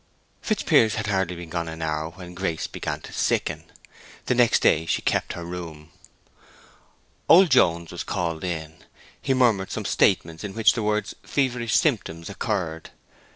[0.41, 3.65] Fitzpiers had hardly been gone an hour when Grace began to sicken.
[4.25, 5.91] The next day she kept her room.
[7.29, 8.83] Old Jones was called in;
[9.21, 12.89] he murmured some statements in which the words "feverish symptoms" occurred.